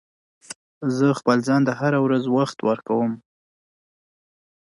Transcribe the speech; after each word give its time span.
زه 0.97 1.07
خپل 1.19 1.37
ځان 1.47 1.61
ته 1.67 1.73
هره 1.79 1.99
ورځ 2.05 2.23
وخت 2.35 2.57
ورکوم. 2.69 3.11